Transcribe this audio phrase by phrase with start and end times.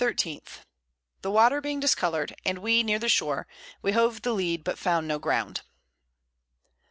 [1.21, 3.45] _The Water being discolour'd, and we near the Shore,
[3.83, 5.61] we hove the Lead but found no Ground.